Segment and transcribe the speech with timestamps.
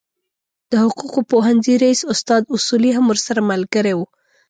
[0.71, 3.99] د حقوقو پوهنځي رئیس استاد اصولي هم ورسره ملګری و.